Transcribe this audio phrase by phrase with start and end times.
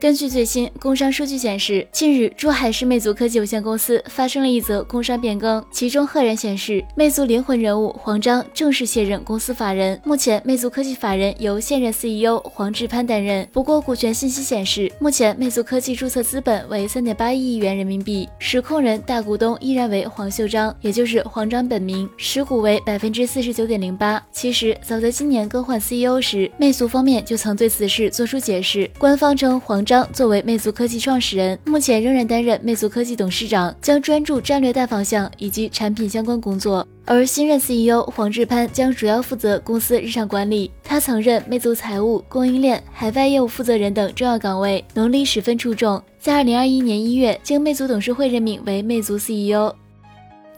[0.00, 10.00] 根据最新工商数据显示，近日珠海市魅族科技有限公司发生了一则工商变更，其中赫然显示魅族灵魂人物黄章正式卸任公司法人。
[10.02, 13.46] 目前，魅族科技法人由现任 CEO 黄志攀担任。
[13.52, 24.24] 不过，股权信息显示，目前魅族科技注册资本为三点八亿元人民币，实控人大股东依然为黄秀章，也就是黄章本名，持股为百分之四十九点零八。
[24.32, 29.84] 其实，早在今年更换 CEO 时，魅族方面就曾对此事做出解释，官方称黄。
[29.90, 36.86] 张作为魅族科技创始人，目前仍然担任魅族科技董事长，将专注战略大方向以及产品相关工作。
[37.04, 40.70] 而新任 CEO 黄志攀将主要负责公司日常管理。
[40.84, 46.00] 他曾任魅族财务、供应链、海外业务负责人等重要岗位，能力十分出众。
[46.20, 49.74] 在二零二一年一月，经魅族董事会任命为魅族 CEO。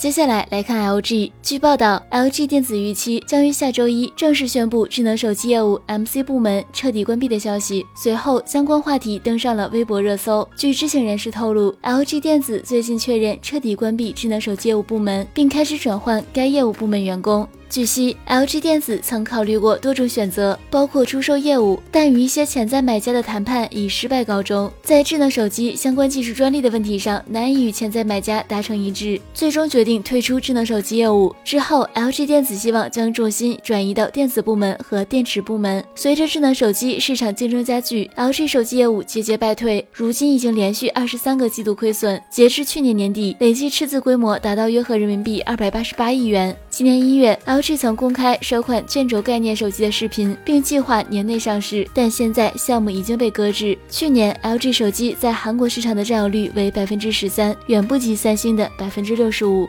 [0.00, 1.30] 接下来来看 LG。
[1.42, 7.84] 据报道，LG 电子预期将于下周一正式宣布智能手机业务 MC 部门彻底关闭的消息。
[7.94, 10.48] 随后，相关话题登上了微博热搜。
[10.56, 17.46] 据知情人士透露，LG 电子最近确认彻底关闭智能手机业务部门，并开始转换该业务部门员工。
[17.70, 24.68] 据悉，LG 电子曾考虑过多种选择，包括出售业务，但与一些潜在买家的谈判以失败告终。
[24.82, 31.32] 在智能手机相关技术专利的问题上，难以与潜在买家达成一致，最终决定退出智能手机业务。
[31.44, 35.84] 之后，LG 电子希望将重心转移到电子部门和电池部门。
[35.94, 46.56] 随着智能手机市场竞争加剧，LG 手机业务节节败退，如今已经连续二十三个季度亏损，截至去年年底，累计赤字规模达到约合人民币二百八十八亿元。
[46.80, 53.76] 今年一月，LG 曾公开首款卷轴概念手机的视频，并计划年内上市，但现在项目已经被搁置。
[53.90, 59.68] 去年，LG 手机在韩国市场的占有率为百分之十三，远不及三星的百分之六十五。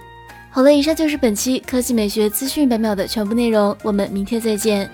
[0.49, 4.89] 好了，以上就是本期科技美学资讯百秒的全部内容，我们明天再见。